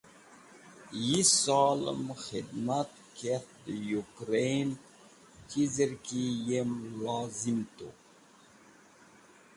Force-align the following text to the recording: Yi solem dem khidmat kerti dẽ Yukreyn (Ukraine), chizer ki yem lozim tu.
Yi 1.05 1.19
solem 1.41 1.99
dem 2.05 2.09
khidmat 2.23 2.89
kerti 3.17 3.57
dẽ 3.63 3.75
Yukreyn 3.89 4.69
(Ukraine), 4.73 5.45
chizer 5.49 5.91
ki 6.05 6.21
yem 6.47 6.71
lozim 7.03 7.59
tu. 7.75 7.87